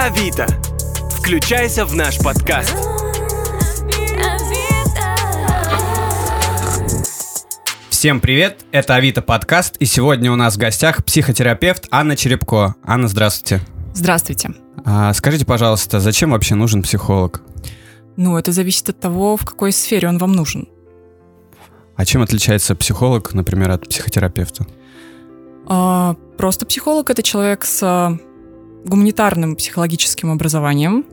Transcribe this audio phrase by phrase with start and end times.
[0.00, 0.46] Авито.
[1.10, 2.74] Включайся в наш подкаст.
[7.90, 12.76] Всем привет, это Авито подкаст, и сегодня у нас в гостях психотерапевт Анна Черепко.
[12.82, 13.62] Анна, здравствуйте.
[13.92, 14.54] Здравствуйте.
[14.86, 17.42] А, скажите, пожалуйста, зачем вообще нужен психолог?
[18.16, 20.66] Ну, это зависит от того, в какой сфере он вам нужен.
[21.96, 24.66] А чем отличается психолог, например, от психотерапевта?
[25.66, 28.18] А, просто психолог это человек с а,
[28.84, 31.04] гуманитарным психологическим образованием.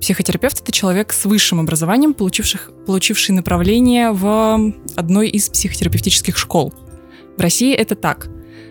[0.00, 6.72] Психотерапевт это человек с высшим образованием, получивших, получивший направление в одной из психотерапевтических школ.
[7.36, 8.28] В России это так.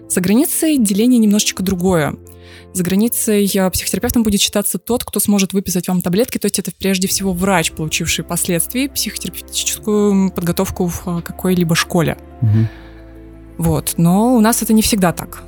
[0.10, 2.16] За границей деление немножечко другое.
[2.74, 6.72] За границей а, психотерапевтом будет считаться тот, кто сможет выписать вам таблетки, то есть это
[6.78, 12.18] прежде всего врач, получивший впоследствии психотерапевтическую подготовку в а, какой-либо школе.
[12.42, 12.68] Угу.
[13.58, 13.96] Вот.
[13.98, 15.44] Но у нас это не всегда так.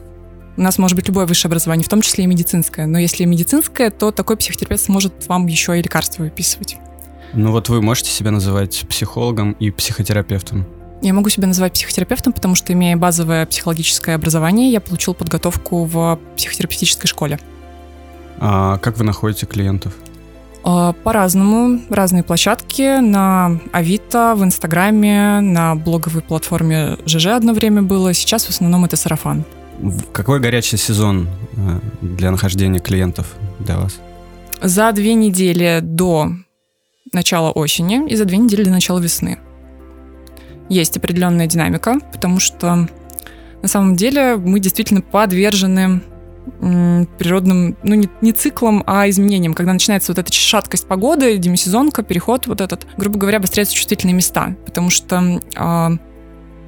[0.60, 2.86] У нас может быть любое высшее образование, в том числе и медицинское.
[2.86, 6.76] Но если медицинское, то такой психотерапевт сможет вам еще и лекарства выписывать.
[7.32, 10.66] Ну вот вы можете себя называть психологом и психотерапевтом?
[11.02, 16.20] Я могу себя называть психотерапевтом, потому что, имея базовое психологическое образование, я получил подготовку в
[16.36, 17.40] психотерапевтической школе.
[18.38, 19.94] А как вы находите клиентов?
[20.66, 21.80] А, по-разному.
[21.90, 23.00] Разные площадки.
[23.00, 28.14] На Авито, в Инстаграме, на блоговой платформе ЖЖ одно время было.
[28.14, 29.46] Сейчас в основном это сарафан.
[30.12, 34.00] Какой горячий сезон э, для нахождения клиентов для вас?
[34.62, 36.32] За две недели до
[37.14, 39.40] начала осени и за две недели до начала весны
[40.70, 42.88] есть определенная динамика, потому что
[43.62, 46.02] на самом деле мы действительно подвержены
[47.18, 49.54] природным, ну не, не циклом, а изменениям.
[49.54, 54.56] Когда начинается вот эта шаткость погоды, демисезонка, переход вот этот, грубо говоря, обостряются чувствительные места,
[54.66, 55.90] потому что э,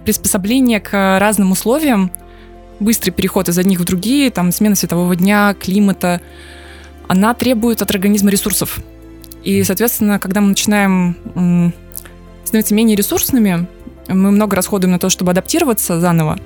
[0.05, 2.11] приспособление к разным условиям,
[2.81, 6.19] быстрый переход из одних в другие, там смена светового дня, климата,
[7.07, 8.79] она требует от организма ресурсов.
[9.43, 11.73] И, соответственно, когда мы начинаем
[12.43, 13.67] становиться менее ресурсными,
[14.07, 16.39] мы много расходуем на то, чтобы адаптироваться заново,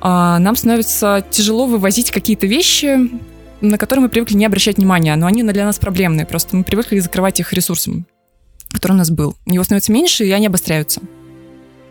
[0.00, 3.10] а нам становится тяжело вывозить какие-то вещи,
[3.60, 6.98] на которые мы привыкли не обращать внимания, но они для нас проблемные, просто мы привыкли
[7.00, 8.06] закрывать их ресурсом,
[8.72, 9.36] который у нас был.
[9.46, 11.00] Его становится меньше, и они обостряются.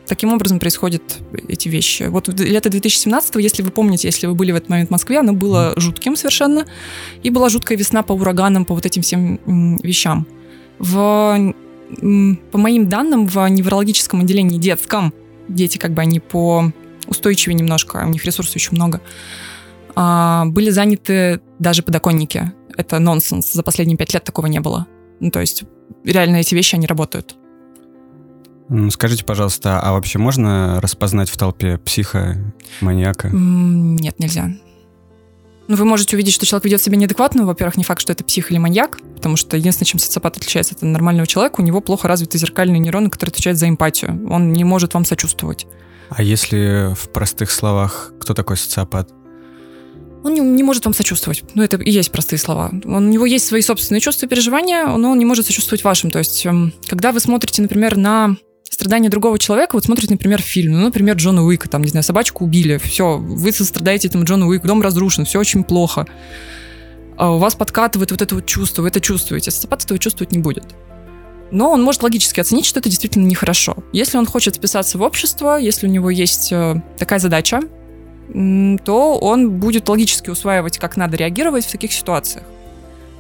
[0.08, 1.02] Таким образом происходят
[1.48, 2.04] эти вещи.
[2.04, 5.34] Вот лето 2017, если вы помните, если вы были в этот момент в Москве, оно
[5.34, 6.66] было жутким совершенно.
[7.24, 9.40] И была жуткая весна по ураганам, по вот этим всем
[9.84, 10.26] вещам.
[10.80, 11.54] В
[12.52, 15.14] по моим данным, в неврологическом отделении детском,
[15.48, 16.72] дети как бы они по
[17.08, 19.02] устойчивее немножко, у них ресурсов еще много,
[19.96, 22.52] а, были заняты даже подоконники.
[22.76, 23.54] Это нонсенс.
[23.54, 24.86] За последние пять лет такого не было.
[25.20, 25.64] Ну, то есть
[26.04, 27.36] реально эти вещи, они работают.
[28.90, 32.38] Скажите, пожалуйста, а вообще можно распознать в толпе психа,
[32.82, 33.30] маньяка?
[33.32, 34.52] Нет, нельзя.
[35.68, 37.46] Ну, вы можете увидеть, что человек ведет себя неадекватно.
[37.46, 40.82] Во-первых, не факт, что это псих или маньяк, потому что единственное, чем социопат отличается от
[40.82, 44.28] нормального человека, у него плохо развиты зеркальные нейроны, которые отвечают за эмпатию.
[44.30, 45.68] Он не может вам сочувствовать.
[46.10, 49.10] А если в простых словах, кто такой социопат?
[50.24, 51.44] Он не, не может вам сочувствовать.
[51.54, 52.72] Ну, это и есть простые слова.
[52.86, 56.12] Он, у него есть свои собственные чувства и переживания, но он не может сочувствовать вашим.
[56.12, 58.38] То есть, эм, когда вы смотрите, например, на
[58.78, 62.44] страдания другого человека, вот смотрите, например, фильм, ну, например, Джона Уика, там, не знаю, собачку
[62.44, 66.06] убили, все, вы страдаете этому Джону Уику, дом разрушен, все очень плохо.
[67.18, 69.50] А у вас подкатывает вот это вот чувство, вы это чувствуете.
[69.50, 70.76] Социопат этого чувствовать не будет.
[71.50, 73.78] Но он может логически оценить, что это действительно нехорошо.
[73.94, 77.62] Если он хочет вписаться в общество, если у него есть э, такая задача,
[78.30, 82.44] то он будет логически усваивать, как надо реагировать в таких ситуациях.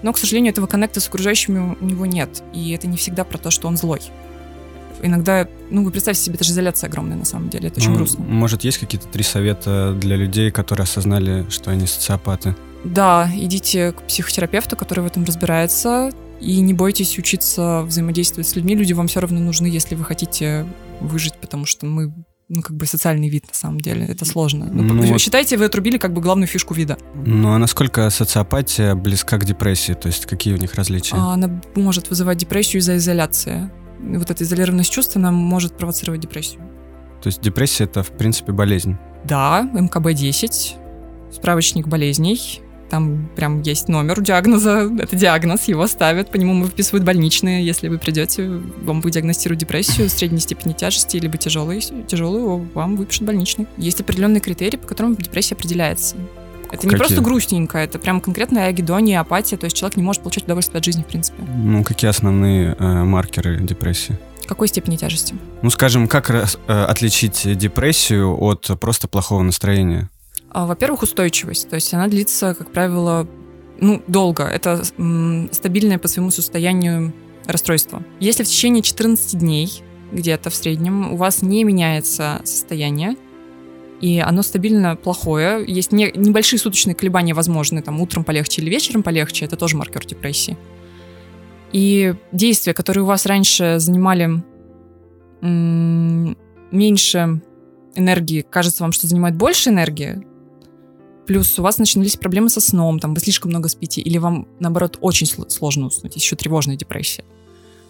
[0.03, 2.43] Но, к сожалению, этого коннекта с окружающими у него нет.
[2.53, 4.01] И это не всегда про то, что он злой
[5.01, 7.97] иногда, ну, вы представьте себе, это же изоляция огромная на самом деле, это очень ну,
[7.97, 8.23] грустно.
[8.23, 12.55] Может, есть какие-то три совета для людей, которые осознали, что они социопаты?
[12.83, 18.75] Да, идите к психотерапевту, который в этом разбирается, и не бойтесь учиться взаимодействовать с людьми.
[18.75, 20.65] Люди вам все равно нужны, если вы хотите
[21.01, 22.13] выжить, потому что мы
[22.49, 24.05] ну, как бы социальный вид, на самом деле.
[24.05, 24.69] Это сложно.
[24.71, 26.97] Ну, ну, считайте, вы отрубили как бы главную фишку вида.
[27.13, 29.93] Ну, а насколько социопатия близка к депрессии?
[29.93, 31.15] То есть какие у них различия?
[31.17, 33.69] А, она может вызывать депрессию из-за изоляции
[33.99, 36.61] вот эта изолированность чувств, она может провоцировать депрессию.
[37.21, 38.97] То есть депрессия это, в принципе, болезнь?
[39.23, 42.61] Да, МКБ-10, справочник болезней.
[42.89, 44.89] Там прям есть номер диагноза.
[44.99, 47.65] Это диагноз, его ставят, по нему выписывают больничные.
[47.65, 48.47] Если вы придете,
[48.81, 53.67] вам будет диагностируют депрессию средней степени тяжести, либо тяжелую, тяжелую, вам выпишут больничный.
[53.77, 56.15] Есть определенные критерии, по которым депрессия определяется.
[56.71, 56.97] Это не какие?
[56.97, 60.85] просто грустненько, это прям конкретная агидония, апатия, то есть человек не может получать удовольствие от
[60.85, 61.43] жизни, в принципе.
[61.55, 64.17] Ну, какие основные э, маркеры депрессии?
[64.45, 65.35] Какой степени тяжести?
[65.61, 70.09] Ну, скажем, как раз, э, отличить депрессию от просто плохого настроения?
[70.49, 71.69] А, во-первых, устойчивость.
[71.69, 73.27] То есть она длится, как правило,
[73.79, 74.43] ну, долго.
[74.43, 77.13] Это м, стабильное по своему состоянию
[77.45, 78.03] расстройство.
[78.19, 83.15] Если в течение 14 дней где-то в среднем у вас не меняется состояние,
[84.01, 85.63] и оно стабильно плохое.
[85.67, 90.05] Есть не, небольшие суточные колебания возможны, там утром полегче или вечером полегче, это тоже маркер
[90.05, 90.57] депрессии.
[91.71, 94.43] И действия, которые у вас раньше занимали
[95.41, 96.37] м-
[96.71, 97.41] меньше
[97.95, 100.25] энергии, кажется вам, что занимает больше энергии,
[101.25, 104.97] плюс у вас начались проблемы со сном, там вы слишком много спите, или вам, наоборот,
[105.01, 107.25] очень сложно уснуть, еще тревожная депрессия.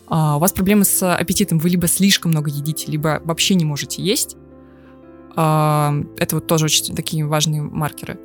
[0.08, 4.02] А, у вас проблемы с аппетитом, вы либо слишком много едите, либо вообще не можете
[4.02, 4.38] есть,
[5.38, 8.20] это вот тоже очень такие важные маркеры,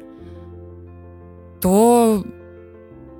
[1.60, 2.24] то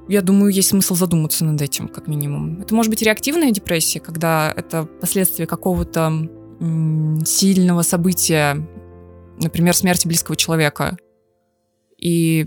[0.08, 2.60] я думаю, есть смысл задуматься над этим, как минимум.
[2.60, 6.28] Это может быть реактивная депрессия, когда это последствия какого-то
[7.26, 8.66] сильного события,
[9.38, 10.96] например, смерти близкого человека.
[11.98, 12.46] И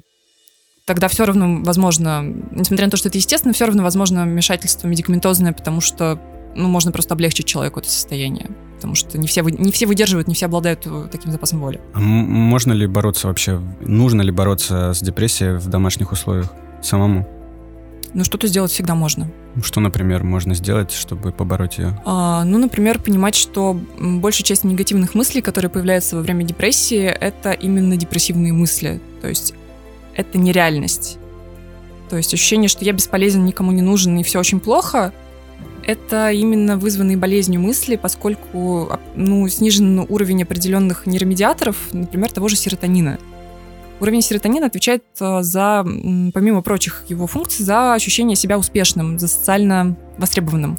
[0.86, 5.53] тогда все равно возможно, несмотря на то, что это естественно, все равно возможно вмешательство медикаментозное,
[5.53, 6.19] потому что
[6.56, 8.50] ну, можно просто облегчить человеку это состояние
[8.86, 11.82] потому что не все, не все выдерживают, не все обладают э, таким запасом воли.
[11.94, 16.54] А можно ли бороться вообще, нужно ли бороться с депрессией в домашних условиях
[16.84, 17.28] самому?
[18.14, 19.28] Ну, что-то сделать всегда можно.
[19.64, 22.00] Что, например, можно сделать, чтобы побороть ее?
[22.06, 27.54] А, ну, например, понимать, что большая часть негативных мыслей, которые появляются во время депрессии, это
[27.54, 29.02] именно депрессивные мысли.
[29.22, 29.56] То есть
[30.14, 31.18] это нереальность.
[32.12, 35.12] То есть ощущение, что я бесполезен, никому не нужен и все очень плохо—
[35.86, 43.20] это именно вызванные болезнью мысли, поскольку ну, снижен уровень определенных нейромедиаторов, например, того же серотонина.
[44.02, 45.86] Уровень серотонина отвечает э, за,
[46.34, 50.78] помимо прочих его функций, за ощущение себя успешным, за социально востребованным.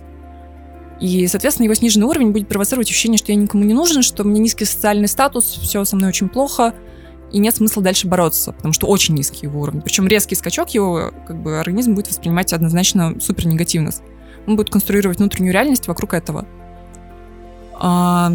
[1.01, 4.27] И, соответственно, его сниженный уровень будет провоцировать ощущение, что я никому не нужен, что у
[4.27, 6.75] меня низкий социальный статус, все со мной очень плохо,
[7.33, 9.83] и нет смысла дальше бороться, потому что очень низкий его уровень.
[9.83, 13.93] Причем резкий скачок его как бы, организм будет воспринимать однозначно супер негативно
[14.47, 16.47] он будет конструировать внутреннюю реальность вокруг этого.
[17.79, 18.33] А,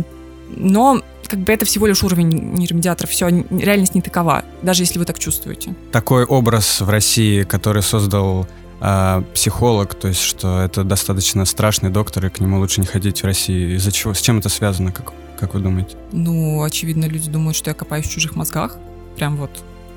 [0.55, 5.05] но как бы это всего лишь уровень нейромедиаторов, все, реальность не такова, даже если вы
[5.05, 5.73] так чувствуете.
[5.91, 8.47] Такой образ в России, который создал
[8.81, 13.23] э, психолог, то есть что это достаточно страшный доктор, и к нему лучше не ходить
[13.23, 13.75] в России.
[13.77, 14.13] Из-за чего?
[14.13, 15.95] С чем это связано, как, как вы думаете?
[16.11, 18.77] Ну, очевидно, люди думают, что я копаюсь в чужих мозгах.
[19.15, 19.51] Прям вот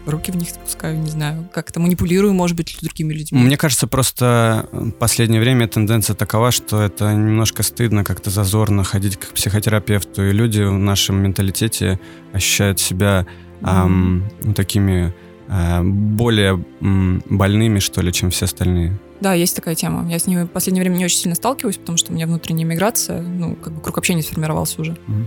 [0.07, 3.41] руки в них спускаю, не знаю, как-то манипулирую, может быть, другими людьми.
[3.41, 9.17] Мне кажется, просто в последнее время тенденция такова, что это немножко стыдно, как-то зазорно ходить
[9.17, 11.99] к психотерапевту, и люди в нашем менталитете
[12.33, 13.27] ощущают себя
[13.63, 15.15] эм, ну, такими
[15.49, 18.99] э, более м, больными, что ли, чем все остальные.
[19.21, 20.11] Да, есть такая тема.
[20.11, 22.67] Я с ней в последнее время не очень сильно сталкиваюсь, потому что у меня внутренняя
[22.67, 25.27] миграция, ну, как бы круг общения сформировался уже mm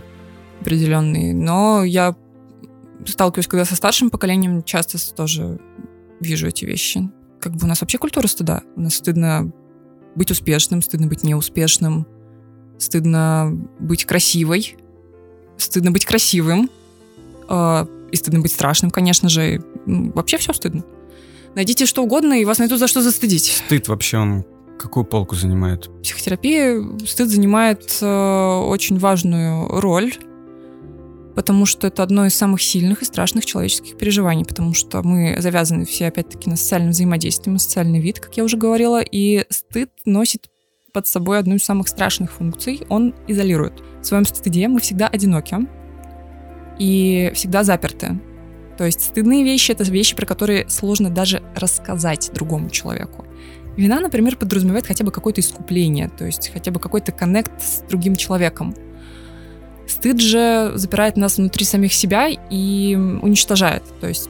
[0.62, 1.34] определенный.
[1.34, 2.16] Но я
[3.12, 5.60] сталкиваюсь, когда со старшим поколением, часто тоже
[6.20, 7.10] вижу эти вещи.
[7.40, 8.64] Как бы у нас вообще культура стыда.
[8.76, 9.52] У нас стыдно
[10.16, 12.08] быть успешным, стыдно быть неуспешным,
[12.78, 14.78] стыдно быть красивой,
[15.58, 16.70] стыдно быть красивым,
[17.50, 19.62] э, и стыдно быть страшным, конечно же.
[19.86, 20.84] Вообще все стыдно.
[21.56, 23.62] Найдите что угодно, и вас найдут за что застыдить.
[23.66, 24.46] Стыд вообще, он
[24.78, 25.88] какую полку занимает?
[25.88, 30.14] В психотерапии стыд занимает э, очень важную роль
[31.38, 35.86] потому что это одно из самых сильных и страшных человеческих переживаний, потому что мы завязаны
[35.86, 40.50] все, опять-таки, на социальном взаимодействии, на социальный вид, как я уже говорила, и стыд носит
[40.94, 42.82] под собой одну из самых страшных функций.
[42.90, 43.84] Он изолирует.
[44.02, 45.58] В своем стыде мы всегда одиноки
[46.80, 48.20] и всегда заперты.
[48.76, 53.28] То есть стыдные вещи— это вещи, про которые сложно даже рассказать другому человеку.
[53.76, 58.16] Вина, например, подразумевает хотя бы какое-то искупление, то есть хотя бы какой-то коннект с другим
[58.16, 58.74] человеком.
[59.88, 63.84] Стыд же запирает нас внутри самих себя и уничтожает.
[64.02, 64.30] То есть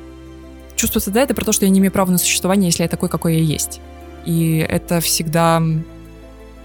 [0.76, 3.10] чувство стыда— это про то, что я не имею права на существование, если я такой,
[3.10, 3.82] какой я есть.
[4.26, 5.62] И это всегда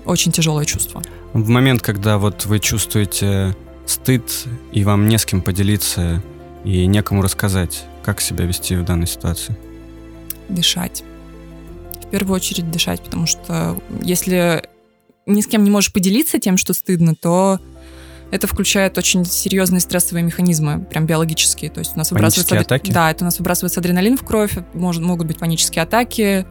[0.05, 1.03] очень тяжелое чувство.
[1.33, 3.57] В момент, когда вот вы чувствуете
[3.87, 6.23] стыд, и вам не с кем поделиться,
[6.65, 9.57] и некому рассказать, как себя вести в данной ситуации?
[10.49, 11.03] Дышать.
[12.03, 14.69] В первую очередь дышать, потому что если
[15.25, 17.59] ни с кем не можешь поделиться тем, что стыдно, то
[18.33, 21.71] это включает очень серьезные стрессовые механизмы, прям биологические.
[21.71, 22.59] То есть у нас выбрасывается...
[22.59, 22.91] атаки?
[22.91, 26.47] Да, это у нас выбрасывается адреналин в кровь, может, могут быть панические атаки.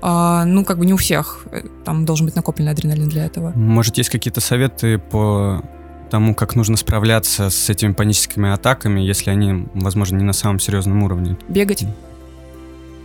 [0.00, 1.46] А, ну, как бы не у всех.
[1.50, 3.50] Э, там должен быть накопленный адреналин для этого.
[3.56, 5.64] Может, есть какие-то советы по
[6.12, 11.02] тому, как нужно справляться с этими паническими атаками, если они, возможно, не на самом серьезном
[11.02, 11.36] уровне?
[11.48, 11.84] Бегать.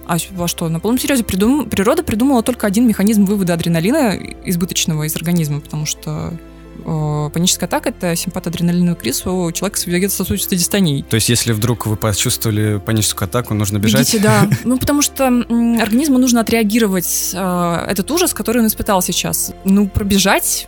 [0.06, 0.70] А во что?
[0.70, 1.68] На полном серьезе придум...
[1.68, 4.16] природа придумала только один механизм вывода адреналина
[4.46, 6.53] избыточного из организма, потому что Э,
[6.84, 11.04] паническая атака– это симпатоадреналиновый криз у человека с вегетососудистой дистонией.
[11.04, 14.02] То есть, если вдруг вы почувствовали паническую атаку, нужно бежать?
[14.02, 14.50] Бегите, да.
[14.64, 19.54] Ну, потому что организму нужно отреагировать э, этот ужас, который он испытал сейчас.
[19.66, 20.68] Ну, пробежать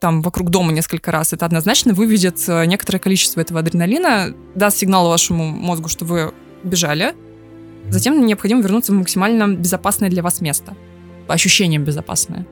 [0.00, 5.08] там вокруг дома несколько раз, это однозначно выведет э, некоторое количество этого адреналина, даст сигнал
[5.08, 6.32] вашему мозгу, что вы
[6.64, 7.14] бежали,
[7.90, 10.74] затем необходимо вернуться в максимально безопасное для вас место,
[11.26, 12.46] по ощущениям безопасное.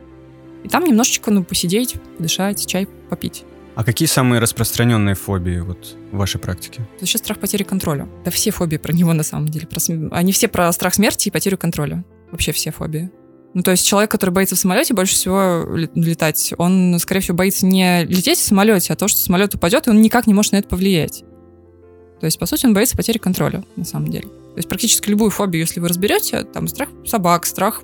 [0.64, 3.44] И там немножечко, ну, посидеть, дышать, чай попить.
[3.74, 6.88] А какие самые распространенные фобии вот в вашей практике?
[6.96, 8.08] Это сейчас страх потери контроля.
[8.24, 9.68] Да все фобии про него на самом деле.
[9.68, 10.12] Про см...
[10.12, 12.04] Они все про страх смерти и потерю контроля.
[12.32, 13.10] Вообще все фобии.
[13.54, 17.66] Ну, то есть человек, который боится в самолете больше всего летать, он, скорее всего, боится
[17.66, 20.56] не лететь в самолете, а то, что самолет упадет, и он никак не может на
[20.56, 21.24] это повлиять.
[22.20, 24.28] То есть, по сути, он боится потери контроля, на самом деле.
[24.28, 27.82] То есть, практически любую фобию, если вы разберете, там, страх собак, страх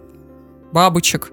[0.72, 1.30] бабочек,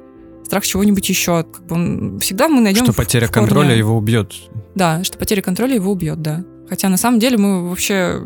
[0.51, 1.46] страх чего-нибудь еще.
[1.46, 2.84] Как бы всегда мы найдем...
[2.84, 4.34] Что потеря в контроля его убьет.
[4.75, 6.43] Да, что потеря контроля его убьет, да.
[6.67, 8.22] Хотя на самом деле мы вообще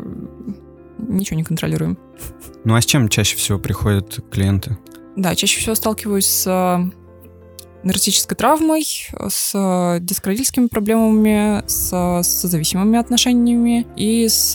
[0.98, 1.96] ничего не контролируем.
[2.64, 4.76] Ну а с чем чаще всего приходят клиенты?
[5.14, 6.90] Да, чаще всего сталкиваюсь с э,
[7.84, 8.84] наркотической травмой,
[9.28, 11.92] с дискродильскими проблемами, с,
[12.24, 14.52] с зависимыми отношениями и с,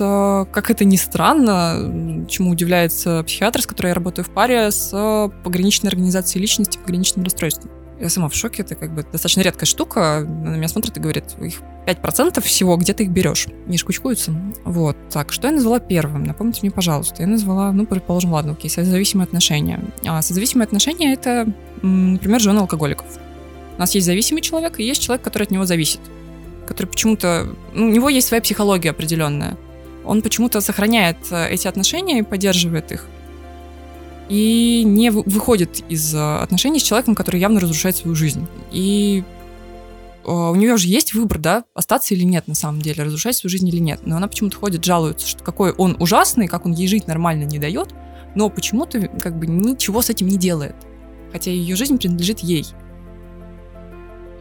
[0.51, 1.89] как это ни странно,
[2.27, 4.91] чему удивляется психиатр, с которой я работаю в паре, с
[5.43, 7.71] пограничной организацией личности, пограничным расстройством.
[7.99, 10.25] Я сама в шоке, это как бы достаточно редкая штука.
[10.27, 13.47] На меня смотрит и говорит, их 5% всего, где ты их берешь?
[13.67, 14.31] Не шкучкуются.
[14.65, 14.97] Вот.
[15.11, 16.23] Так, что я назвала первым?
[16.23, 17.21] Напомните мне, пожалуйста.
[17.21, 19.79] Я назвала, ну, предположим, ладно, окей, созависимые отношения.
[20.03, 23.05] А созависимые отношения— это, например, жены алкоголиков.
[23.77, 26.01] У нас есть зависимый человек, и есть человек, который от него зависит.
[26.67, 27.55] Который почему-то...
[27.75, 29.57] Ну, у него есть своя психология определенная.
[30.05, 33.07] Он почему-то сохраняет э, эти отношения и поддерживает их
[34.31, 38.47] и не выходит из э, отношений с человеком, который явно разрушает свою жизнь.
[38.71, 39.25] И
[40.23, 43.51] э, у нее же есть выбор, да, остаться или нет на самом деле, разрушать свою
[43.51, 43.99] жизнь или нет.
[44.05, 47.59] Но она почему-то ходит, жалуется, что какой он ужасный, как он ей жить нормально не
[47.59, 47.93] дает,
[48.33, 50.75] но почему-то как бы ничего с этим не делает.
[51.33, 52.65] Хотя ее жизнь принадлежит ей.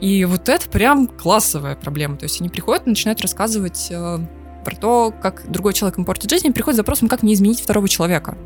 [0.00, 2.16] И вот это прям классовая проблема.
[2.16, 3.88] То есть они приходят и начинают рассказывать
[4.64, 7.60] про то, как другой человек им портит жизнь, и приходят с запросом, как не изменить
[7.60, 8.36] второго человека.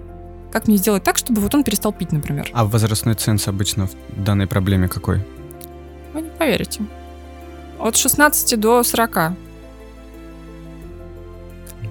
[0.53, 2.49] Как мне сделать так, чтобы вот он перестал пить, например?
[2.53, 5.21] А возрастной ценз обычно в данной проблеме какой?
[6.13, 6.83] Вы не поверите.
[7.81, 9.33] От 16 до 40.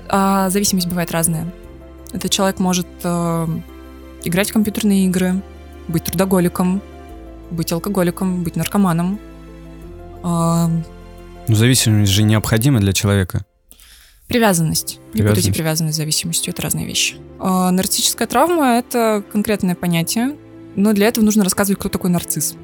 [0.08, 1.52] А зависимость бывает разная.
[2.14, 3.48] Этот человек может э,
[4.24, 5.42] играть в компьютерные игры,
[5.88, 6.82] быть трудоголиком,
[7.52, 9.20] быть алкоголиком, быть наркоманом.
[10.24, 10.68] Э,
[11.48, 13.46] ну, зависимость же необходима для человека.
[14.28, 15.00] Привязанность.
[15.14, 17.16] Не путайте привязанность с зависимостью, это разные вещи.
[17.40, 20.36] А, нарциссическая травма— это конкретное понятие,
[20.76, 22.56] но для этого нужно рассказывать, кто такой нарцисс.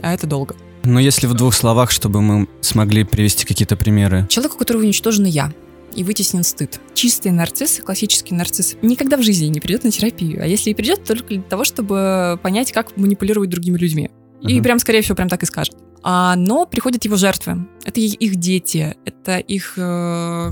[0.00, 0.56] А это долго.
[0.84, 4.26] Но если в двух словах, чтобы мы смогли привести какие-то примеры.
[4.28, 5.52] Человек, у которого уничтожено «я»,
[5.94, 6.78] и вытеснен стыд.
[6.94, 10.42] Чистый нарцисс, классический нарцисс, никогда в жизни не придет на терапию.
[10.42, 14.10] А если и придет, только для того, чтобы понять, как манипулировать другими людьми.
[14.42, 14.50] Uh-huh.
[14.50, 15.74] И прям, скорее всего, прям так и скажет.
[16.08, 17.66] А, но приходят его жертвы.
[17.84, 20.50] Это их дети, это их э,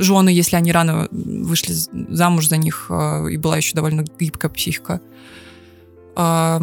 [0.00, 1.74] жены, если они рано вышли
[2.08, 5.00] замуж за них, э, и была еще довольно гибкая психика.
[6.16, 6.58] Э,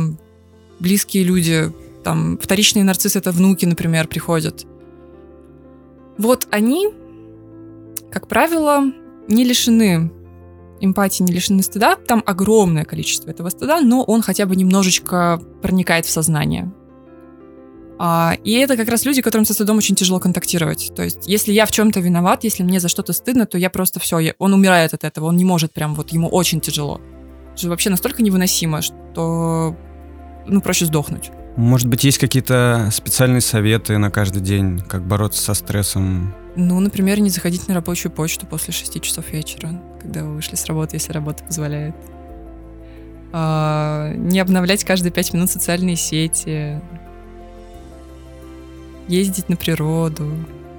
[0.81, 1.71] близкие люди,
[2.03, 4.65] там, вторичные нарциссы, это внуки, например, приходят.
[6.17, 6.89] Вот они,
[8.11, 8.91] как правило,
[9.29, 10.11] не лишены
[10.81, 11.95] эмпатии, не лишены стыда.
[11.95, 16.73] Там огромное количество этого стыда, но он хотя бы немножечко проникает в сознание.
[17.99, 20.91] А, и это как раз люди, которым со стыдом очень тяжело контактировать.
[20.95, 23.99] То есть, если я в чем-то виноват, если мне за что-то стыдно, то я просто
[23.99, 27.01] все, я, он умирает от этого, он не может прям, вот ему очень тяжело.
[27.53, 29.75] Это же вообще настолько невыносимо, что
[30.45, 31.31] ну, проще сдохнуть.
[31.55, 36.35] Может быть, есть какие-то специальные советы на каждый день, как бороться со стрессом?
[36.55, 40.65] Ну, например, не заходить на рабочую почту после 6 часов вечера, когда вы вышли с
[40.65, 41.95] работы, если работа позволяет.
[43.33, 46.79] А, не обновлять каждые 5 минут социальные сети,
[49.07, 50.31] ездить на природу,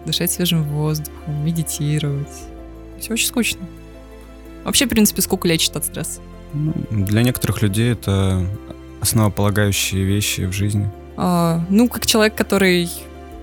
[0.06, 2.28] дышать свежим воздухом, медитировать.
[2.98, 3.60] Все очень скучно.
[4.64, 6.20] Вообще, в принципе, скука лечит от стресса.
[6.52, 8.46] Ну, для некоторых людей это
[9.00, 10.90] основополагающие вещи в жизни.
[11.16, 12.88] А, ну, как человек, который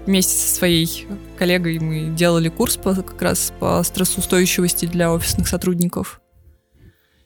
[0.06, 6.22] вместе со своей коллегой мы делали курс по, как раз по стрессоустойчивости для офисных сотрудников.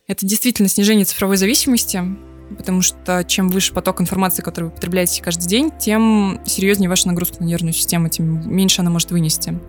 [0.08, 2.02] Это действительно снижение цифровой зависимости,
[2.58, 7.42] потому что чем выше поток информации, который вы потребляете каждый день, тем серьезнее ваша нагрузка
[7.42, 9.60] на нервную систему, тем меньше она может вынести.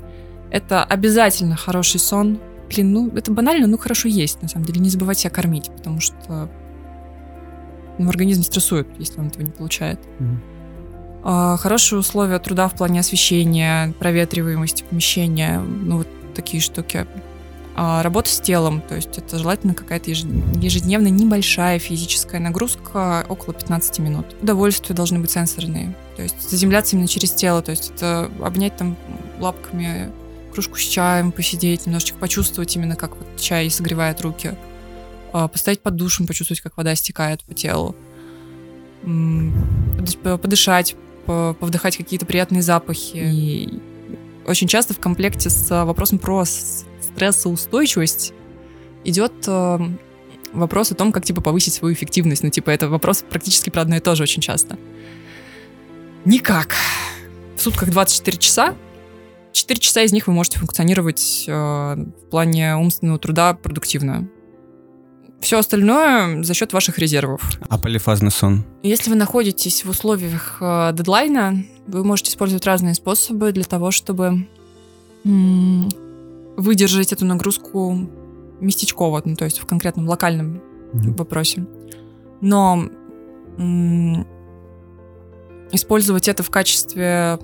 [0.50, 2.40] Это обязательно хороший сон.
[2.68, 4.80] Блин, ну это банально, но хорошо есть, на самом деле.
[4.80, 6.48] Не забывайте себя кормить, потому что
[7.98, 10.00] ну, организм стрессует, если он этого не получает.
[11.22, 17.06] А, хорошие условия труда в плане освещения, проветриваемости помещения, ну вот такие штуки.
[17.82, 24.00] А, работа с телом, то есть это желательно какая-то ежедневная небольшая физическая нагрузка, около 15
[24.00, 24.26] минут.
[24.42, 28.98] Удовольствия должны быть сенсорные, то есть заземляться именно через тело, то есть это обнять там
[29.38, 30.12] лапками
[30.52, 34.56] кружку с чаем, посидеть, немножечко почувствовать именно, как вот чай согревает руки,
[35.32, 37.96] а, поставить под душем, почувствовать, как вода стекает по телу,
[40.22, 43.16] подышать, повдыхать какие-то приятные запахи.
[43.16, 43.80] И
[44.46, 46.44] очень часто в комплекте с вопросом про
[47.14, 48.32] стрессоустойчивость
[49.04, 49.78] идет э,
[50.52, 52.42] вопрос о том, как типа повысить свою эффективность.
[52.42, 54.78] Ну, типа, это вопрос практически про одно и то же очень часто.
[56.24, 56.74] Никак.
[57.56, 58.74] В сутках 24 часа.
[59.52, 64.28] 4 часа из них вы можете функционировать э, в плане умственного труда продуктивно.
[65.40, 67.42] Все остальное за счет ваших резервов.
[67.68, 68.64] А полифазный сон?
[68.82, 74.46] Если вы находитесь в условиях э, дедлайна, вы можете использовать разные способы для того, чтобы
[75.24, 75.88] м-
[76.56, 77.96] выдержать эту нагрузку
[78.60, 80.60] местечково, ну, то есть в конкретном локальном
[80.92, 81.16] mm-hmm.
[81.16, 81.66] вопросе.
[82.40, 82.88] Но
[83.58, 84.26] м-
[85.72, 87.38] использовать это в качестве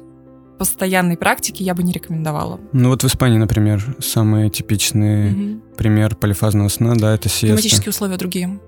[0.58, 2.60] постоянной практики я бы не рекомендовала.
[2.72, 5.62] Ну вот в Испании, например, самый типичный угу.
[5.76, 7.46] пример полифазного сна, да, это сиеста.
[7.46, 8.58] Климатические условия другие.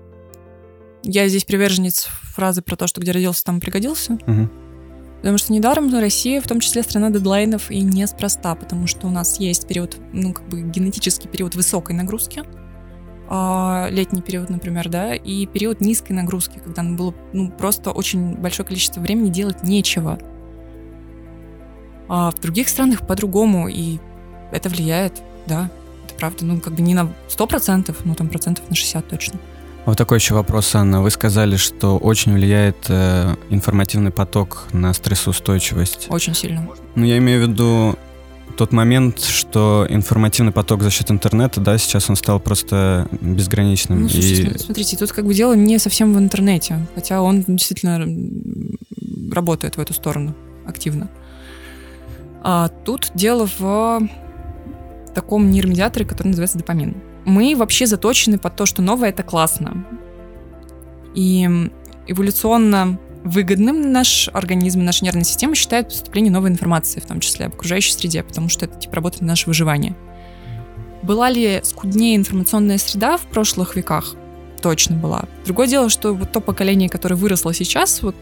[1.01, 4.13] Я здесь приверженец фразы про то, что где родился, там пригодился.
[4.13, 4.49] Угу.
[5.19, 9.39] Потому что недаром Россия, в том числе страна дедлайнов, и неспроста, потому что у нас
[9.39, 12.43] есть период, ну, как бы генетический период высокой нагрузки,
[13.27, 18.35] а, летний период, например, да, и период низкой нагрузки, когда нам было ну, просто очень
[18.35, 20.17] большое количество времени делать нечего.
[22.07, 23.99] А в других странах по-другому, и
[24.51, 25.69] это влияет, да,
[26.05, 26.45] это правда.
[26.45, 29.39] Ну, как бы не на 100%, ну, там процентов на 60 точно.
[29.89, 31.01] Вот такой еще вопрос, Анна.
[31.01, 36.05] Вы сказали, что очень влияет э, информативный поток на стрессоустойчивость.
[36.11, 36.69] Очень сильно.
[36.93, 37.95] Ну, я имею в виду
[38.55, 44.03] тот момент, что информативный поток за счет интернета, да, сейчас он стал просто безграничным.
[44.03, 44.57] Ну, слушайте, и...
[44.59, 48.07] смотрите, тут как бы дело не совсем в интернете, хотя он действительно
[49.33, 50.35] работает в эту сторону
[50.67, 51.09] активно.
[52.43, 54.07] А тут дело в
[55.15, 57.08] таком нейромедиаторе, который называется допамин.
[57.25, 59.85] Мы вообще заточены под то, что новое— это классно.
[61.15, 61.47] И
[62.07, 67.53] эволюционно выгодным наш организм, наша нервная система считает поступление новой информации, в том числе об
[67.53, 69.95] окружающей среде, потому что это типа работает на наше выживание.
[71.01, 74.15] Была ли скуднее информационная среда в прошлых веках?
[74.61, 75.25] Точно была.
[75.45, 78.15] Другое дело, что вот то поколение, которое выросло сейчас, вот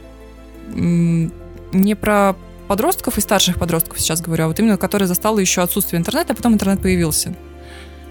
[0.74, 2.36] не про
[2.68, 6.36] подростков и старших подростков сейчас говорю, а вот именно которые застало еще отсутствие интернета, а
[6.36, 7.36] потом интернет появился.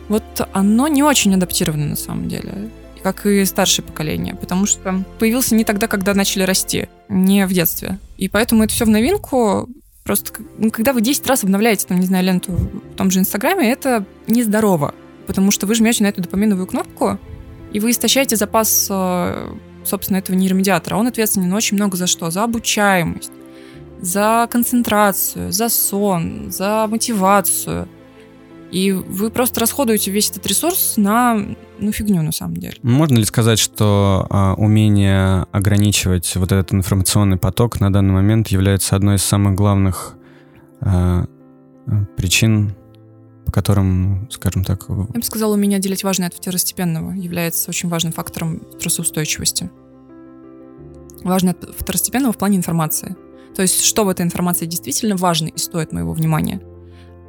[0.09, 2.71] Вот оно не очень адаптировано на самом деле,
[3.03, 7.99] как и старшее поколение, потому что появился не тогда, когда начали расти, не в детстве.
[8.19, 9.69] И поэтому это все в новинку.
[10.05, 13.71] Просто ну, когда вы 10 раз обновляете, там, не знаю, ленту в том же Инстаграме,
[13.71, 14.95] это нездорово,
[15.27, 17.19] потому что вы жмете на эту допаминовую кнопку,
[17.73, 20.97] и вы истощаете запас, э, собственно, этого нейромедиатора.
[20.97, 22.31] Он ответственен очень много за что?
[22.31, 23.33] За обучаемость,
[24.01, 27.89] за концентрацию, за сон, за мотивацию.
[28.73, 32.75] И вы просто расходуете весь этот ресурс на ну, фигню на самом деле.
[32.83, 38.97] Можно ли сказать, что а, умение ограничивать вот этот информационный поток на данный момент является
[38.97, 40.15] одной из самых главных
[40.81, 41.27] а,
[42.17, 42.75] причин,
[43.45, 44.87] по которым, скажем так...
[44.89, 49.71] Я бы сказала, умение отделять важное от второстепенного является очень важным фактором стрессоустойчивости.
[51.23, 53.17] Важное от второстепенного в плане информации.
[53.55, 56.61] То есть, что в этой информации действительно важно и стоит моего внимания,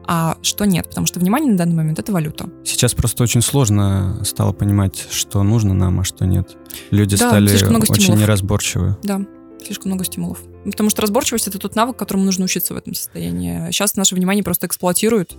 [0.08, 2.50] а что нет, потому что внимание на данный момент— это валюта.
[2.64, 6.56] Сейчас просто очень сложно стало понимать, что нужно нам, а что нет.
[6.92, 7.54] Люди да, стали
[7.90, 8.98] очень неразборчивы.
[9.04, 9.22] Да,
[9.64, 10.40] слишком много стимулов.
[10.64, 13.70] Потому что разборчивость— это тот навык, которому нужно учиться в этом состоянии.
[13.72, 15.36] Сейчас наше внимание просто эксплуатируют,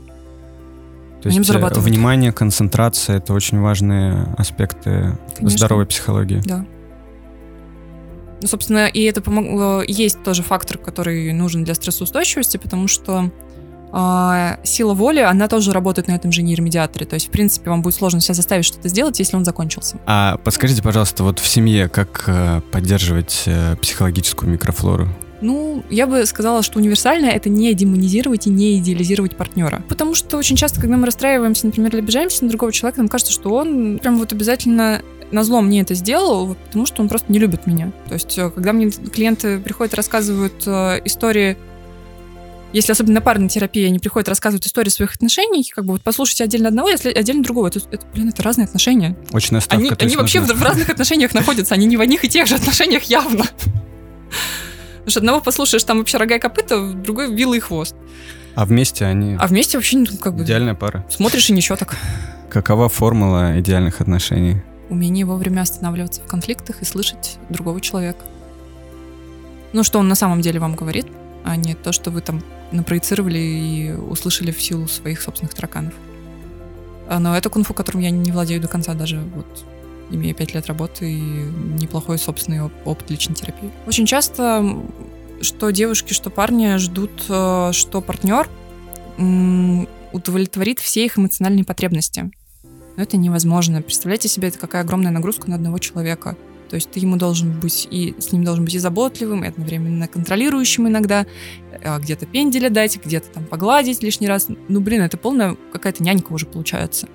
[1.23, 5.59] то есть э, внимание, концентрация— это очень важные аспекты Конечно.
[5.59, 6.41] здоровой психологии.
[6.45, 6.65] Да.
[8.41, 9.83] Ну, собственно, и это помог...
[9.83, 13.33] Э, есть тоже фактор, который нужен для стрессоустойчивости, потому что
[13.93, 17.07] э, сила воли, она тоже работает на этом же нейромедиаторе.
[17.07, 19.99] То есть, в принципе, вам будет сложно себя заставить что-то сделать, если он закончился.
[20.07, 25.09] А подскажите, пожалуйста, вот в семье как э, поддерживать э, психологическую микрофлору?
[25.41, 29.83] Ну, я бы сказала, что универсальное это не демонизировать и не идеализировать партнера.
[29.89, 33.33] Потому что очень часто, когда мы расстраиваемся, например, или обижаемся на другого человека, нам кажется,
[33.33, 37.39] что он прям вот обязательно на зло мне это сделал, потому что он просто не
[37.39, 37.93] любит меня.
[38.09, 41.57] То есть, э, когда мне клиенты приходят, рассказывают э, истории,
[42.73, 46.45] если особенно на парной терапии они приходят, рассказывают истории своих отношений, как бы вот послушайте
[46.45, 47.69] отдельно одного, если отдельно другого.
[47.69, 49.17] Это, это блин, это разные отношения.
[49.33, 49.77] Очень ставка.
[49.77, 52.57] Они, они вообще в, в разных отношениях находятся, они не в одних и тех же
[52.57, 53.45] отношениях явно.
[54.99, 57.97] Потому что одного послушаешь, там вообще рога и копыта, другой вилла и хвост.
[58.55, 61.07] А вместе они А вместе вообще ну, как бы идеальная пара.
[61.09, 61.97] смотришь и ничего так.
[62.51, 64.63] Какова формула идеальных отношений?
[64.91, 68.25] Умение вовремя останавливаться в конфликтах и слышать другого человека.
[69.73, 71.07] Ну, что он на самом деле вам говорит,
[71.45, 75.95] а не то, что вы там напроецировали и услышали в силу своих собственных тараканов.
[77.09, 79.65] А, Но это кунг-фу, которым я не владею до конца, даже вот
[80.11, 83.71] имея пять лет работы и неплохой собственный оп- опыт личной терапии.
[83.87, 84.65] Очень часто
[85.41, 88.49] что девушки, что парни ждут, э, что партнер
[90.13, 92.31] удовлетворит все их эмоциональные потребности.
[92.97, 93.83] Но это невозможно.
[93.83, 96.37] Представляете себе, это какая огромная нагрузка на одного человека.
[96.69, 100.07] То есть ты ему должен быть и с ним должен быть и заботливым, и одновременно
[100.09, 101.27] контролирующим иногда,
[101.83, 104.49] а где-то пенделя дать, где-то там погладить лишний раз.
[104.69, 107.09] Ну, блин, это полная какая-то нянька уже получается.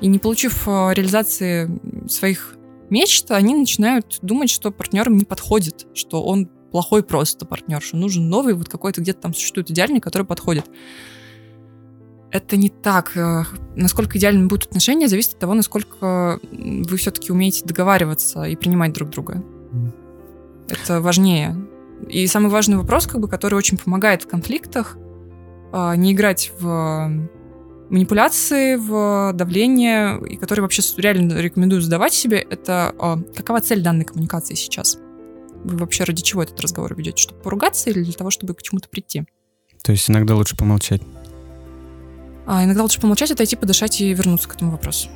[0.00, 1.70] И не получив э, реализации
[2.08, 2.56] своих
[2.88, 7.96] мечт, они начинают думать, что партнер им не подходит, что он плохой просто партнер, что
[7.96, 10.66] нужен новый, вот какой-то где-то там существует идеальный, который подходит.
[12.30, 13.16] Это не так.
[13.16, 13.44] Э,
[13.76, 19.10] Насколько идеальными будут отношения, зависит от того, насколько вы все-таки умеете договариваться и принимать друг
[19.10, 19.42] друга.
[20.68, 21.56] Это важнее.
[22.08, 24.96] И самый важный вопрос, как бы, который очень помогает в конфликтах,
[25.72, 27.10] а, не играть в
[27.90, 34.04] манипуляции, в давление, и который вообще реально рекомендую задавать себе, это а, какова цель данной
[34.04, 34.98] коммуникации сейчас?
[35.64, 37.22] Вы вообще ради чего этот разговор ведете?
[37.22, 39.24] Чтобы поругаться или для того, чтобы к чему-то прийти?
[39.82, 41.02] То есть иногда лучше помолчать.
[42.46, 45.08] А иногда лучше помолчать, отойти, подышать и вернуться к этому вопросу,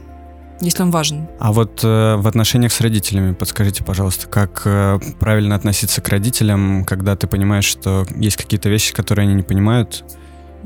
[0.60, 1.28] если он важен.
[1.40, 6.84] А вот э, в отношениях с родителями подскажите, пожалуйста, как э, правильно относиться к родителям,
[6.84, 10.04] когда ты понимаешь, что есть какие-то вещи, которые они не понимают,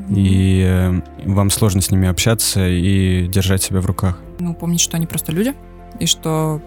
[0.09, 4.19] и э, вам сложно с ними общаться и держать себя в руках.
[4.39, 5.55] Ну, помнить, что они просто люди,
[5.99, 6.61] и что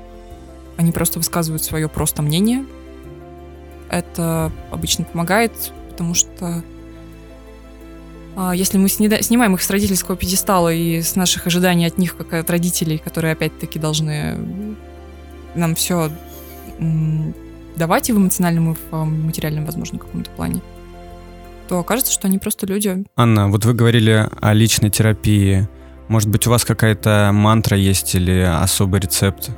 [0.78, 2.66] они просто высказывают свое просто мнение.
[3.90, 5.52] Это обычно помогает,
[5.90, 6.64] потому что
[8.54, 12.50] если мы снимаем их с родительского пьедестала и с наших ожиданий от них, как от
[12.50, 14.38] родителей, которые опять-таки должны
[15.54, 16.12] нам все
[17.76, 20.62] давать и в эмоциональном, и в а, материальном, возможно, каком-то плане,
[21.68, 23.06] то окажется, что они просто люди.
[23.16, 25.68] Анна, вот вы говорили о личной терапии.
[26.08, 29.52] Может быть, у вас какая-то мантра есть или особый рецепт,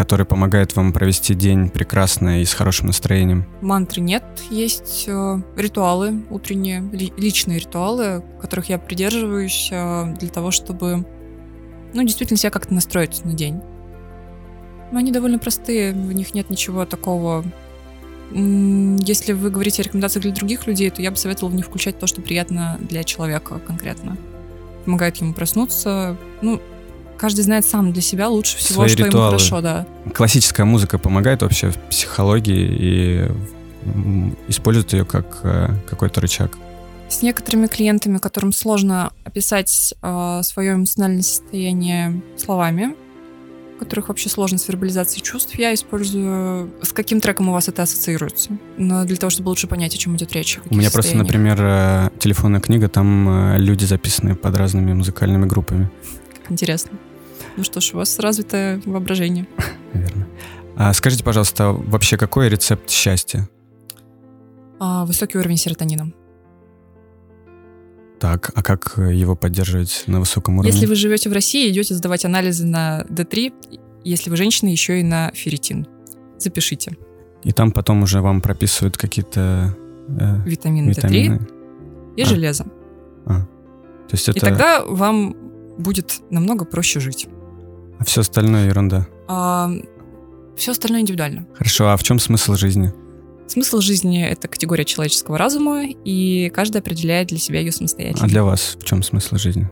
[0.00, 3.44] который помогает вам провести день прекрасно и с хорошим настроением?
[3.60, 10.52] Мантры нет, есть э, ритуалы утренние, ли- личные ритуалы, которых я придерживаюсь э, для того,
[10.52, 11.04] чтобы,
[11.92, 13.60] ну, действительно себя как-то настроить на день.
[14.90, 17.44] Но они довольно простые, в них нет ничего такого.
[18.30, 21.98] Если вы говорите о рекомендациях для других людей, то я бы советовала в них включать
[21.98, 24.16] то, что приятно для человека конкретно.
[24.86, 26.16] Помогает ему проснуться.
[26.40, 26.58] Ну,
[27.20, 29.26] каждый знает сам для себя лучше всего, Свои что ритуалы.
[29.26, 29.86] ему хорошо, да.
[30.14, 33.28] Классическая музыка помогает вообще в психологии и
[34.48, 36.56] использует ее как э, какой-то рычаг.
[37.10, 42.94] С некоторыми клиентами, которым сложно описать э, свое эмоциональное состояние словами,
[43.78, 48.50] которых вообще сложно с вербализацией чувств, я использую, с каким треком у вас это ассоциируется.
[48.78, 50.58] Но для того, чтобы лучше понять, о чем идет речь.
[50.70, 55.90] У меня просто, например, э, телефонная книга, там э, люди записаны под разными музыкальными группами,
[56.42, 56.92] Как интересно.
[57.60, 59.46] Ну что ж, у вас развитое воображение.
[59.92, 60.26] наверное.
[60.76, 63.50] А скажите, пожалуйста, вообще какой рецепт счастья?
[64.78, 66.10] А, высокий уровень серотонина.
[68.18, 70.72] Так, а как его поддерживать на высоком уровне?
[70.72, 73.52] Если вы живете в России, идете сдавать анализы на D3,
[74.04, 75.86] если вы женщина, еще и на ферритин.
[76.38, 76.96] Запишите.
[77.42, 79.76] И там потом уже вам прописывают какие-то
[80.08, 81.34] э, Витамин витамины.
[81.34, 82.24] D3 и А.
[82.24, 82.64] железо.
[83.26, 83.46] То
[84.12, 84.38] есть это...
[84.38, 85.36] И тогда вам
[85.76, 87.28] будет намного проще жить.
[88.00, 89.06] А все остальное ерунда.
[90.56, 91.46] все остальное индивидуально.
[91.54, 92.92] Хорошо, а в чем смысл жизни?
[93.46, 98.24] Смысл жизни— это категория человеческого разума, и каждый определяет для себя ее самостоятельно.
[98.24, 99.68] А для вас в чем смысл жизни?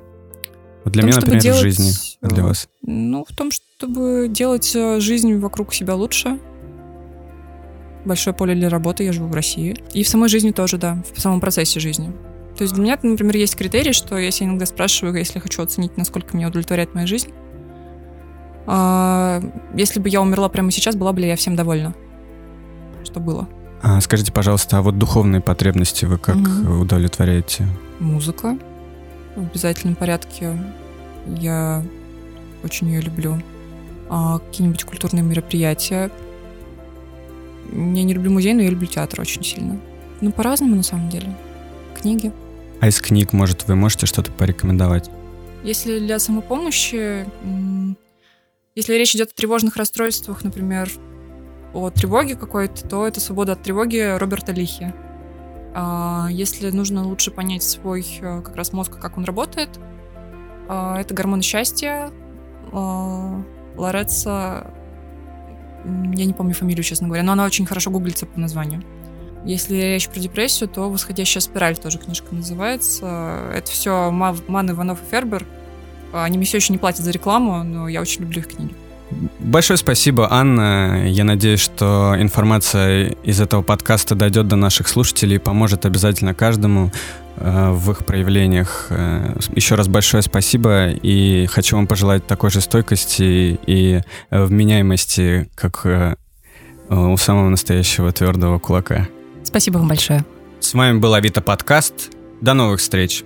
[0.85, 1.93] Вот для том, меня, например, делать, в жизни.
[2.21, 2.69] А для вас?
[2.83, 6.39] Ну, в том, чтобы делать э, жизнь вокруг себя лучше.
[8.05, 9.77] Большое поле для работы, я живу в России.
[9.95, 12.13] И в самой жизни тоже, да, в самом процессе жизни.
[12.57, 15.97] То есть для меня, например, есть критерий, что я себя иногда спрашиваю, если хочу оценить,
[15.97, 17.29] насколько меня удовлетворяет моя жизнь.
[18.71, 19.41] А,
[19.75, 21.95] если бы я умерла прямо сейчас, была бы ли я всем довольна?
[23.03, 23.49] Что было?
[23.83, 26.83] А, скажите, пожалуйста, а вот духовные потребности вы как Мгм.
[26.83, 27.67] удовлетворяете?
[27.99, 28.59] Музыка
[29.37, 30.59] в обязательном порядке.
[31.27, 31.83] Я
[32.63, 33.41] очень ее люблю.
[34.11, 36.11] А какие-нибудь культурные мероприятия.
[37.73, 39.79] Я не люблю музей, но я люблю театр очень сильно.
[40.21, 41.35] Ну, по-разному, на самом деле.
[41.99, 42.33] Книги.
[42.81, 45.11] А из книг, может, вы можете что-то порекомендовать?
[45.65, 47.25] Если для самопомощи,
[48.79, 50.89] если речь идет о тревожных расстройствах, например,
[51.75, 54.95] о тревоге какой-то, то это «Свобода от тревоги» Роберта Лихи.
[55.75, 59.69] А, если нужно лучше понять свой э, как раз мозг, как он работает,
[60.69, 62.13] а, это «Гормоны счастья»
[62.71, 63.43] а,
[63.77, 64.73] Лореца,
[65.85, 68.85] я не помню фамилию, честно говоря, но она очень хорошо гуглится по названию.
[69.45, 73.51] Если речь про депрессию, то «Восходящая спираль» тоже книжка называется.
[73.53, 75.45] Это все Ман, Иванов и Фербер.
[76.13, 78.73] Они мне все еще не платят за рекламу, но я очень люблю их книги.
[79.39, 81.09] Большое спасибо, Анна.
[81.09, 86.93] Я надеюсь, что информация из этого подкаста дойдет до наших слушателей и поможет обязательно каждому
[87.37, 88.89] э, в их проявлениях.
[88.91, 95.49] Э, еще раз большое спасибо и хочу вам пожелать такой же стойкости и э, вменяемости,
[95.55, 96.17] как э,
[96.91, 99.09] у самого настоящего твердого кулака.
[99.43, 100.25] Спасибо вам большое.
[100.61, 102.11] С вами был Авито подкаст.
[102.41, 103.25] До новых встреч.